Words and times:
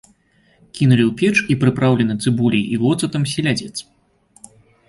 Кінулі 0.77 1.03
ў 1.09 1.11
печ 1.19 1.35
і 1.55 1.59
прыпраўлены 1.63 2.15
цыбуляй 2.25 2.63
і 2.77 2.81
воцатам 2.85 3.31
селядзец. 3.33 3.73